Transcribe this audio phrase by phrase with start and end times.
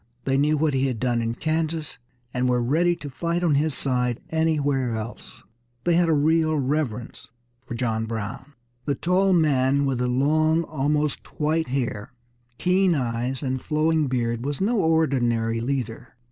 [0.23, 1.99] They knew what he had done in Kansas,
[2.33, 5.43] and were ready to fight on his side anywhere else.
[5.83, 7.27] They had a real reverence
[7.67, 8.53] for John Brown.
[8.85, 12.13] The tall man with the long, almost white hair,
[12.57, 16.15] keen eyes, and flowing beard was no ordinary leader.